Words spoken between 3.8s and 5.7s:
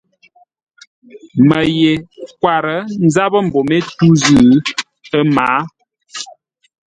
tû zʉ́, ə́ mǎa.